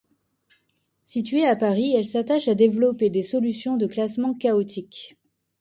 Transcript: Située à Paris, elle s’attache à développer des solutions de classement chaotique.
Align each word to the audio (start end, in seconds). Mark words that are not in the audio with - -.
Située 1.03 1.45
à 1.45 1.55
Paris, 1.55 1.93
elle 1.95 2.07
s’attache 2.07 2.47
à 2.47 2.55
développer 2.55 3.11
des 3.11 3.21
solutions 3.21 3.77
de 3.77 3.85
classement 3.85 4.33
chaotique. 4.33 5.15